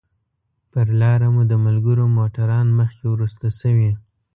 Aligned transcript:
پر 0.71 0.87
لاره 0.99 1.27
مو 1.33 1.41
د 1.51 1.53
ملګرو 1.65 2.05
موټران 2.17 2.67
مخکې 2.79 3.05
وروسته 3.13 3.45
شوي. 3.59 3.91